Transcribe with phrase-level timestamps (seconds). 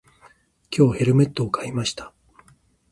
[0.75, 2.11] 今日、ヘルメットを買いました。